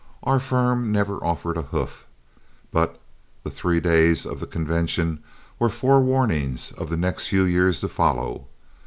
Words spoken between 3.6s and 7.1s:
days of the convention were forewarnings of the